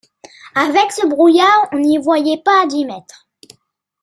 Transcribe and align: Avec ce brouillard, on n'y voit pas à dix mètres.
Avec 0.55 0.91
ce 0.93 1.05
brouillard, 1.05 1.69
on 1.73 1.77
n'y 1.77 1.99
voit 1.99 2.17
pas 2.43 2.63
à 2.63 2.65
dix 2.65 2.85
mètres. 2.85 3.29